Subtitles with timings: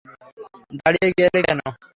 [0.79, 1.59] দাড়িঁয়ে গেলে কেন?